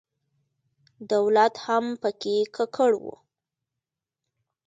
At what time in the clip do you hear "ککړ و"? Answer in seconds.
2.55-3.05